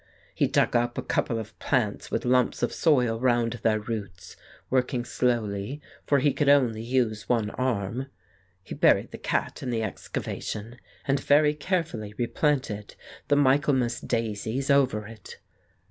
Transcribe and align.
He 0.33 0.47
dug 0.47 0.75
up 0.75 0.97
a 0.97 1.03
couple 1.03 1.37
of 1.37 1.59
plants 1.59 2.09
with 2.09 2.25
lumps 2.25 2.63
of 2.63 2.73
soil 2.73 3.19
round 3.19 3.59
their 3.61 3.79
roots, 3.79 4.35
working 4.71 5.05
slowly, 5.05 5.79
for 6.07 6.17
he 6.17 6.33
could 6.33 6.49
only 6.49 6.81
use 6.81 7.29
one 7.29 7.51
arm. 7.51 8.07
He 8.63 8.73
buried 8.73 9.11
the 9.11 9.19
cat 9.19 9.61
in 9.61 9.69
the 9.69 9.83
excavation, 9.83 10.79
and 11.07 11.19
very 11.19 11.53
carefully 11.53 12.15
replanted 12.17 12.95
the 13.27 13.35
Michaelmas 13.35 13.99
daisies 14.01 14.71
over 14.71 15.05
it. 15.05 15.37